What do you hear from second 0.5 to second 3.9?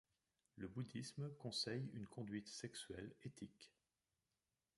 Le bouddhisme conseille une conduite sexuelle éthique.